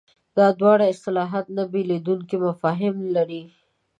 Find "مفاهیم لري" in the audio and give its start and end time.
2.45-3.41